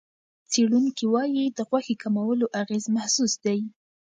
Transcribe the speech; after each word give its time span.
څېړونکي 0.51 1.05
وايي، 1.13 1.45
د 1.57 1.59
غوښې 1.69 1.95
کمولو 2.03 2.45
اغېز 2.61 2.85
محسوس 2.95 3.33
دی. 3.45 3.59